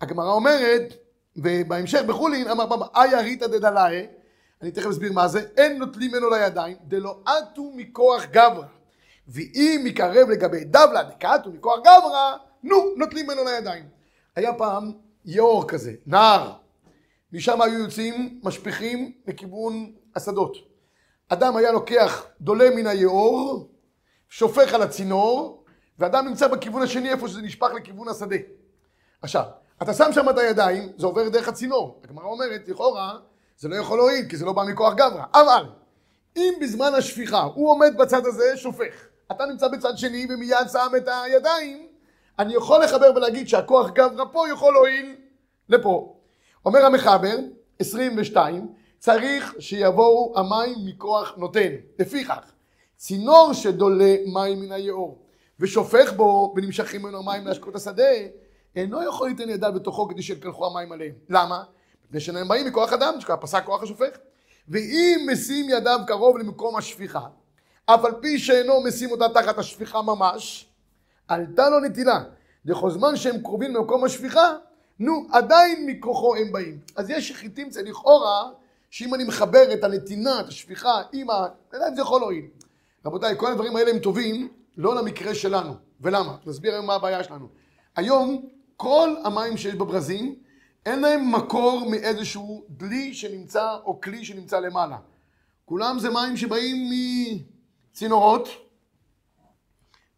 [0.00, 0.94] הגמרא אומרת,
[1.36, 4.06] ובהמשך בחולין, אמר במה, איה ריתא דדלאי,
[4.62, 8.64] אני תכף אסביר מה זה, אין נוטלים ממנו לידיים, דלא עטו מכוח גברא.
[9.28, 13.84] ואם יקרב לגבי דבלה דקעתו מכוח גברא, נו, נוטלים ממנו לידיים.
[14.36, 14.92] היה פעם
[15.24, 16.52] יאור כזה, נער.
[17.32, 20.56] משם היו יוצאים משפיכים לכיוון השדות.
[21.28, 23.70] אדם היה לוקח דולה מן היאור,
[24.28, 25.64] שופך על הצינור,
[25.98, 28.36] ואדם נמצא בכיוון השני איפה שזה נשפך לכיוון השדה.
[29.22, 29.44] עכשיו,
[29.82, 32.00] אתה שם שם את הידיים, זה עובר דרך הצינור.
[32.04, 33.18] הגמרא אומרת, לכאורה,
[33.58, 35.24] זה לא יכול להועיל, כי זה לא בא מכוח גברא.
[35.34, 35.64] אבל,
[36.36, 39.06] אם בזמן השפיכה הוא עומד בצד הזה, שופך.
[39.32, 41.86] אתה נמצא בצד שני ומיד שם את הידיים,
[42.38, 45.16] אני יכול לחבר ולהגיד שהכוח גברא פה יכול להועיל
[45.68, 46.16] לפה.
[46.64, 47.36] אומר המחבר,
[47.78, 51.68] 22, צריך שיבואו המים מכוח נותן.
[51.98, 52.52] לפיכך,
[52.96, 55.26] צינור שדולה מים מן היאור
[55.60, 58.12] ושופך בו ונמשכים ממנו מים להשקות השדה,
[58.76, 61.12] אינו יכול ליתן ידיו בתוכו כדי שיקלחו המים עליהם.
[61.28, 61.62] למה?
[62.06, 64.18] מפני שהם באים מכוח אדם, פסק כוח השופך.
[64.68, 67.26] ואם משים ידיו קרוב למקום השפיכה,
[67.86, 70.69] אף על פי שאינו משים אותה תחת השפיכה ממש,
[71.30, 72.24] עלתה לו נטילה.
[72.64, 74.56] לכל זמן שהם קרובים למקום השפיכה,
[74.98, 76.78] נו, עדיין מכוחו הם באים.
[76.96, 78.50] אז יש שחיטים זה לכאורה,
[78.90, 81.46] שאם אני מחבר את הנתינה, את השפיכה, עם ה...
[81.72, 82.44] עדיין זה יכול להועיל.
[83.06, 85.74] רבותיי, כל הדברים האלה הם טובים, לא למקרה שלנו.
[86.00, 86.36] ולמה?
[86.46, 87.48] נסביר היום מה הבעיה שלנו.
[87.96, 90.34] היום, כל המים שיש בברזים,
[90.86, 94.96] אין להם מקור מאיזשהו דלי שנמצא, או כלי שנמצא למעלה.
[95.64, 96.90] כולם זה מים שבאים
[97.92, 98.48] מצינורות,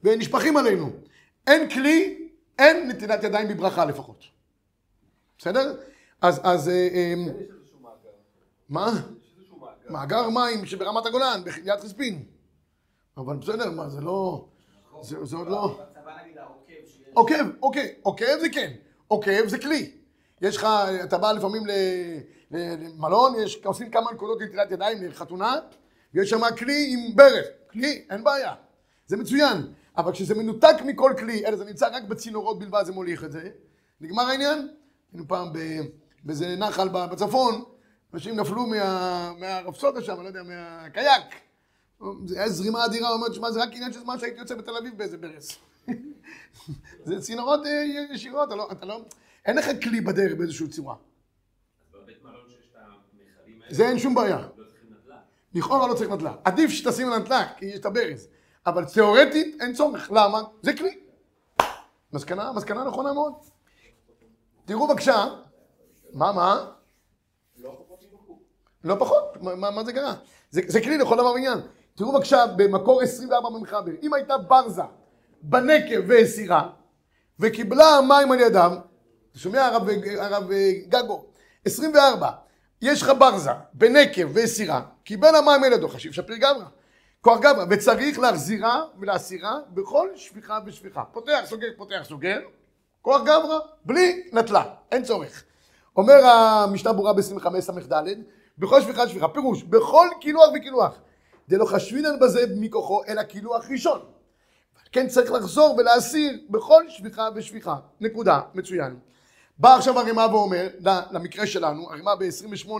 [0.02, 0.90] ונשפכים עלינו.
[1.46, 4.24] אין כלי, אין נתינת ידיים בברכה לפחות.
[5.38, 5.76] בסדר?
[6.20, 6.68] אז, אז...
[6.68, 7.14] אה, אה,
[8.68, 8.92] מה?
[9.88, 12.24] מאגר מים שברמת הגולן, ביד חספין.
[13.16, 14.48] אבל בסדר, מה, זה לא...
[15.02, 15.80] זה עוד לא...
[17.14, 18.72] עוקב, עוקב, עוקב זה כן.
[19.08, 19.92] עוקב זה כלי.
[20.40, 20.66] יש לך,
[21.04, 21.62] אתה בא לפעמים
[22.50, 25.54] למלון, יש, עושים כמה נקודות לנטילת ידיים לחתונה,
[26.14, 27.46] ויש שם כלי עם ברך.
[27.72, 28.54] כלי, אין בעיה.
[29.06, 29.72] זה מצוין.
[29.96, 33.50] אבל כשזה מנותק מכל כלי, אלא זה נמצא רק בצינורות בלבד, זה מוליך את זה.
[34.00, 34.68] נגמר העניין?
[35.12, 35.48] היינו פעם
[36.24, 37.64] באיזה נחל בצפון,
[38.14, 41.24] אנשים נפלו מה, מהרפסודה שם, אני לא יודע, מהקייק.
[42.26, 44.76] זה היה זרימה אדירה, הוא אומר, שמע, זה רק עניין של זמן שהייתי יוצא בתל
[44.76, 45.58] אביב באיזה ברס.
[47.06, 49.04] זה צינורות אה, ישירות, אתה לא, אתה לא,
[49.46, 50.94] אין לך כלי בדרך באיזושהי צורה.
[53.70, 54.38] זה אין שום בעיה.
[54.38, 54.64] לא
[55.54, 56.34] לכאורה לא צריך נטלה.
[56.44, 58.28] עדיף שתשים נטלה, כי יש את הברז.
[58.66, 60.10] אבל תיאורטית אין צורך.
[60.12, 60.42] למה?
[60.62, 60.98] זה כלי.
[62.12, 63.32] מסקנה, מסקנה נכונה מאוד.
[64.64, 65.24] תראו בבקשה,
[66.12, 66.70] מה, מה?
[68.84, 70.14] לא פחות, מה, מה זה קרה?
[70.50, 71.58] זה, זה כלי לכל דבר ועניין.
[71.94, 74.82] תראו בבקשה במקור 24 במחבר, אם הייתה ברזה
[75.42, 76.70] בנקב והסירה,
[77.40, 78.76] וקיבלה מים על ידם,
[79.30, 80.50] אתה שומע הרב, הרב
[80.88, 81.24] גגו,
[81.64, 82.30] 24,
[82.82, 86.64] יש לך ברזה בנקב וסירה, קיבל המים על ידו, חשיב שפיר גברא,
[87.22, 91.04] כוח גברא, וצריך להחזירה ולהסירה בכל שפיכה ושפיכה.
[91.04, 92.40] פותח, סוגר, פותח, סוגר,
[93.02, 95.44] כוח גברא, בלי נטלה, אין צורך.
[95.96, 97.92] אומר המשנה ברורה ב-25 ס"ד,
[98.58, 100.94] בכל שפיכה שפיכה, פירוש, בכל קילוח וקילוח,
[101.48, 104.00] דלא חשבינן בזה מכוחו, אלא קילוח ראשון.
[104.92, 107.76] כן צריך לחזור ולהסיר בכל שפיכה ושפיכה.
[108.00, 108.96] נקודה, מצוין.
[109.58, 110.68] בא עכשיו הרימה ואומר,
[111.10, 112.70] למקרה שלנו, הרימה ב-28,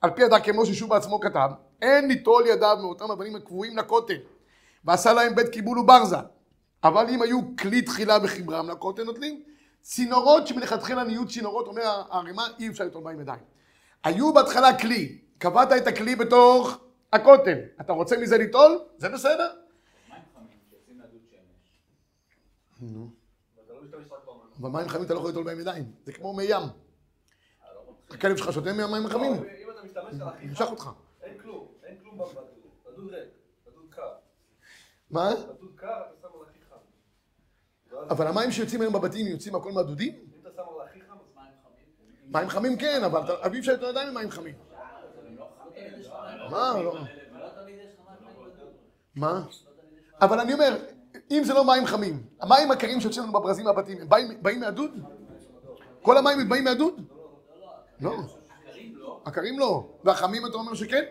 [0.00, 1.50] על פי הדר כמו ששוב בעצמו כתב,
[1.82, 4.16] אין ליטול ידיו מאותם אבנים הקבועים לכותל,
[4.84, 6.16] ועשה להם בית קיבול וברזה.
[6.84, 9.42] אבל אם היו כלי תחילה וחיברם לכותל נוטלים,
[9.82, 13.40] צינורות שמלכתחילה נהיו צינורות, אומר הרימה, אי אפשר ליטול בהם ידיים.
[14.04, 16.78] היו בהתחלה כלי, קבעת את הכלי בתוך
[17.12, 18.78] הכותל, אתה רוצה מזה ליטול?
[18.96, 19.50] זה בסדר.
[24.60, 26.62] אבל מים חמים אתה לא יכול ליטול בהם ידיים, זה כמו מי ים.
[28.10, 29.32] הכלב שלך שותה מהמים החמים.
[29.78, 30.90] אתה משתמש על אותך.
[31.22, 32.44] אין כלום, אין כלום בדוד,
[32.86, 33.28] בדוד ריק,
[33.66, 34.12] בדוד קר.
[35.10, 35.30] מה?
[35.34, 38.04] בדוד קר אתה שם על חם.
[38.10, 40.14] אבל המים שיוצאים היום בבתים יוצאים הכל מהדודים?
[40.14, 42.32] אם אתה שם על חם, אז מים חמים.
[42.32, 44.54] מים חמים כן, אבל אי אפשר ליטול ידיים עם מים חמים.
[46.50, 46.82] מה?
[46.82, 46.96] לא.
[49.14, 49.46] מה?
[50.20, 50.76] אבל אני אומר,
[51.30, 54.08] אם זה לא מים חמים, המים הקרים שיוצאים לנו בברזים מהבתים, הם
[54.42, 54.90] באים מהדוד?
[56.02, 57.00] כל המים באים מהדוד?
[58.00, 58.37] לא.
[59.24, 59.88] עקרים לא.
[60.04, 61.04] והחמים אתה אומר שכן?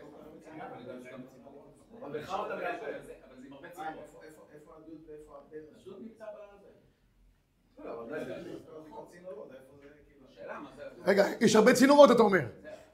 [11.06, 12.46] רגע, יש הרבה צינורות אתה אומר.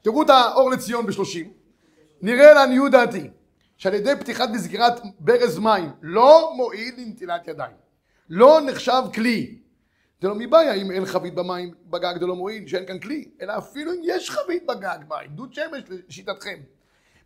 [0.02, 1.52] תראו את האור לציון בשלושים.
[2.22, 3.30] נראה לעניות דעתי
[3.76, 7.76] שעל ידי פתיחת וסגירת ברז מים לא מועיל לנטילת ידיים.
[8.28, 9.63] לא נחשב כלי.
[10.24, 13.58] זה לא מבעיה אם אין חבית במים בגג זה לא מועיל, שאין כאן כלי, אלא
[13.58, 16.58] אפילו אם יש חבית בגג מים, דוד שמש לשיטתכם.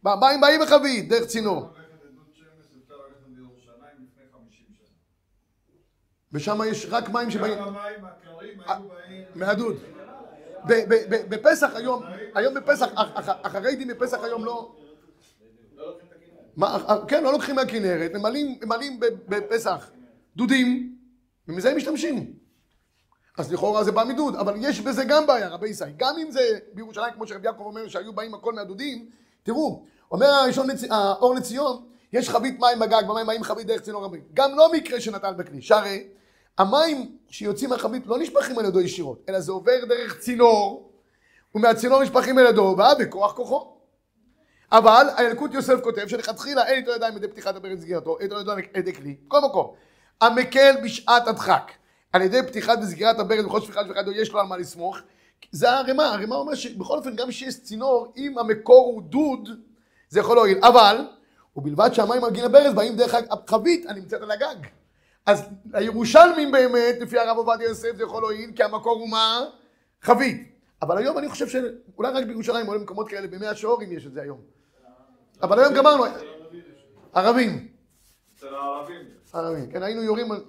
[0.05, 1.61] המים באים בחבית, דרך צינור.
[1.61, 2.47] ללכת לדוד שמש,
[2.85, 3.77] אפשר ללכת בירושלים
[4.13, 4.89] לפני 50 שנה.
[6.33, 9.25] ושם יש רק מים שבאים גם המים הקרים היו באים...
[9.35, 9.77] מהדוד.
[11.29, 12.03] בפסח היום,
[12.35, 14.77] היום בפסח, אח- אח- אחרי דין בפסח היום לא...
[16.63, 18.13] אח- כן, לא לוקחים מהכנרת,
[18.63, 19.91] ממלאים בפסח
[20.37, 20.97] דודים,
[21.49, 22.48] ומזה הם משתמשים.
[23.39, 25.93] אז לכאורה זה בא מדוד, אבל יש בזה גם בעיה, רבי ישראל.
[25.97, 26.41] גם אם זה
[26.73, 29.07] בירושלים, כמו שרבי יעקב אומר, שהיו באים הכל מהדודים,
[29.43, 34.05] תראו, אומר הראשון, לצ- האור לציון, יש חבית מים בגג, במים באים חבית דרך צינור
[34.05, 34.23] רבים.
[34.35, 36.07] גם לא מקרה שנטל בכלי, שהרי
[36.59, 40.93] המים שיוצאים מהחבית לא נשפכים על ידו ישירות, אלא זה עובר דרך צינור,
[41.55, 43.75] ומהצינור נשפכים על ידו, בא בכוח כוחו.
[44.73, 48.59] אבל הילקוט יוסף כותב שלכתחילה אין איתו ידיים ידי פתיחת הברז סגירתו, אין איתו ידיים
[48.77, 49.75] ידי כלי, כל מקום.
[50.21, 51.73] המקל בשעת הדחק,
[52.13, 54.99] על ידי פתיחת וסגירת הברז בכל שפיכה ידו, יש לו על מה לסמוך.
[55.53, 59.49] זה הרמ"א, הרמ"א אומר שבכל אופן גם כשיש צינור, אם המקור הוא דוד,
[60.09, 61.07] זה יכול להועיל, אבל,
[61.57, 64.67] ובלבד שהמים מגיעים לברז באים דרך החבית הנמצאת על הגג.
[65.27, 69.45] אז הירושלמים באמת, לפי הרב עובדיה יוסף, זה יכול להועיל, כי המקור הוא מה?
[70.03, 70.53] חבית.
[70.83, 74.23] אבל היום אני חושב שאולי רק בירושלים או במקומות כאלה, במאה שעורים יש את זה
[74.23, 74.41] היום.
[75.43, 76.05] אבל היום גמרנו,
[77.15, 77.69] ערבים,
[78.35, 79.18] אצל הערבים.
[79.35, 80.45] ערבים, כן, היינו יורים על...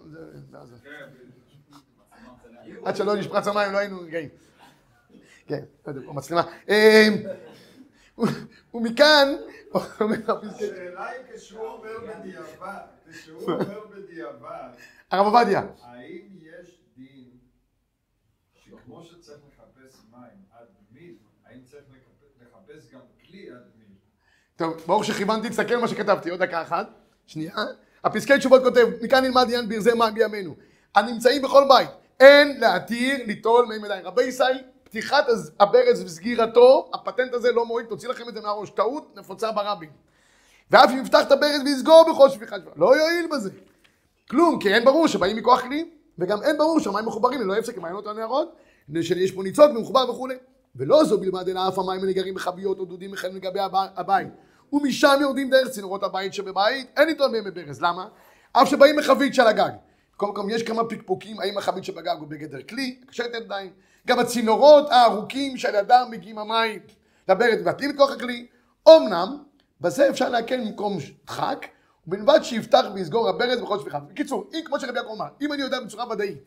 [2.86, 4.30] עד שלא נשפרץ המים לא היינו רגעים.
[5.48, 6.42] כן, לא יודע, מצלמה.
[6.70, 7.14] אמ,
[8.74, 9.28] ומכאן,
[9.76, 14.70] השאלה היא כשהוא אומר בדיעבד, כשהוא אומר בדיעבד,
[15.12, 17.30] הרב עובדיה, האם יש דין
[18.54, 21.16] שכמו שצריך לחפש מים עד מיל,
[21.46, 23.88] האם צריך לחפש- גם כלי עד מיל?
[24.56, 26.88] טוב, ברוך שכיוונתי, תסתכל מה שכתבתי, עוד דקה אחת,
[27.26, 27.56] שנייה.
[28.04, 30.56] הפסקי תשובות כותב, מכאן נלמד עניין ברזי מים בימינו.
[30.96, 34.06] הנמצאים בכל בית, אין להתיר ליטול מהם ידיים.
[34.06, 35.26] רבי ישראל, פתיחת
[35.60, 39.90] הברז וסגירתו, הפטנט הזה לא מועיל, תוציא לכם את זה מהראש, טעות נפוצה ברבים.
[40.72, 43.50] ואף אם יפתח את הברז ויסגור בכל שפיכה שפיכה, לא יועיל בזה.
[44.30, 48.08] כלום, כי אין ברור שבאים מכוח כלי, וגם אין ברור שהמים מחוברים ללא הפסק מעיינות
[48.08, 48.56] הנהרות,
[49.02, 50.36] שיש פה ניצוץ ומחובר וכולי.
[50.76, 54.28] ולא זו בלבד, אלא אף המים הנגרים בחביות או דודים מחיים לגבי הב- הבית.
[54.74, 57.82] ומשם יורדים דרך צינורות הבית שבבית, אין ליטול מהם בברז.
[57.82, 58.08] למה?
[58.52, 59.72] אף שבאים מחבית של הגג.
[60.16, 63.72] בכל מקום יש כמה פקפוקים, האם החבית שבגג הוא בגדר כלי, קשרת ידיים.
[64.08, 66.80] גם הצינורות הארוכים שעל ידם מגיעים המים
[67.30, 68.48] לברז מבטלים את כוח הכלי.
[68.90, 69.38] אמנם,
[69.82, 71.66] בזה אפשר להקל במקום דחק,
[72.08, 74.00] ובלבד שיפתח ויסגור הברז בכל שפיכה.
[74.00, 76.44] בקיצור, אם כמו שרבי יעקב אמר, אם אני יודע בצורה ודאית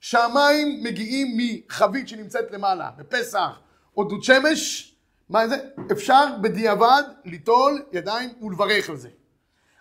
[0.00, 3.58] שהמים מגיעים מחבית שנמצאת למעלה, בפסח
[3.96, 4.92] או דוד שמש,
[5.28, 5.56] מה זה?
[5.92, 9.08] אפשר בדיעבד ליטול ידיים ולברך על זה.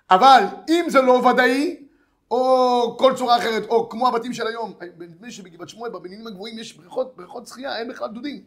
[0.09, 1.85] אבל אם זה לא ודאי,
[2.31, 6.59] או כל צורה אחרת, או כמו הבתים של היום, נדמה לי שבגבעת שמואל, בבניינים הגבוהים
[6.59, 8.43] יש בריכות, בריכות שחייה, אין בכלל דודים.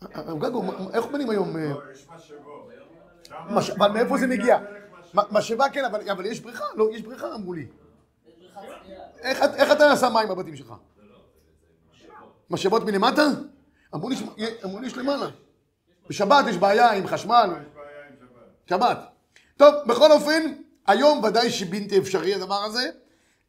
[0.00, 1.56] הרב גגו, מה- איך בונים היום?
[1.56, 2.70] אה, לא, יש משאבות.
[3.78, 4.58] אבל מאיפה זה מגיע?
[5.14, 6.64] משאבה כן, אבל יש בריכה?
[6.74, 7.66] לא, יש בריכה אמרו לי.
[9.20, 10.72] איך את- איך אתה שם מים בבתים שלך?
[12.50, 13.22] משאבות מלמטה?
[13.94, 14.22] אמרו לי ש-
[14.64, 15.26] אמרו לי יש למעלה.
[16.10, 17.50] בשבת יש בעיה עם חשמל.
[17.50, 18.68] יש בעיה עם שבת.
[18.68, 18.98] שבת.
[19.56, 20.52] טוב, בכל אופן,
[20.86, 22.90] היום ודאי שבלתי אפשרי הדבר הזה.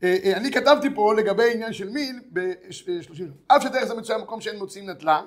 [0.03, 4.41] אה, אה, אני כתבתי פה לגבי עניין של מיל ב-30, אף שדרך זה מצוין במקום
[4.41, 5.21] שאין מוצאים נטלה,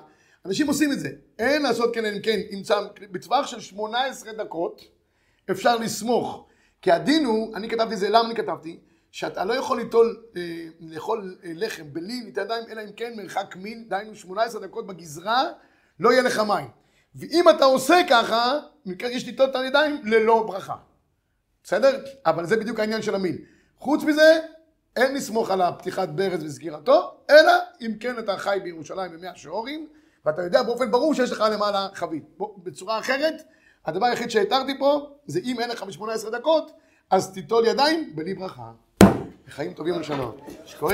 [0.45, 1.09] אנשים עושים את זה.
[1.39, 4.81] אין לעשות כן אם כן, אם צם, בטווח של 18 דקות
[5.51, 6.47] אפשר לסמוך.
[6.81, 8.79] כי הדין הוא, אני כתבתי את זה, למה אני כתבתי?
[9.11, 10.41] שאתה לא יכול ליטול, אה,
[10.79, 15.43] לאכול אה, לחם בלי נטילת ידיים, אלא אם כן מרחק מין, דהיינו 18 דקות בגזרה,
[15.99, 16.84] לא יהיה לך מים.
[17.15, 20.75] ואם אתה עושה ככה, מכאן יש ליטול את הידיים ללא ברכה.
[21.63, 22.03] בסדר?
[22.25, 23.37] אבל זה בדיוק העניין של המין.
[23.79, 24.39] חוץ מזה,
[24.95, 27.51] אין לסמוך על הפתיחת ברז וסגירתו, אלא
[27.81, 29.87] אם כן אתה חי בירושלים במאה שעורים,
[30.25, 32.23] ואתה יודע באופן ברור שיש לך למעלה חבית.
[32.63, 33.43] בצורה אחרת,
[33.85, 36.71] הדבר היחיד שהתרתי פה, זה אם אין לך ב-18 דקות,
[37.09, 38.71] אז תיטול ידיים בלי ברכה.
[39.47, 40.37] חיים טובים ושלום.
[40.65, 40.91] שכוח.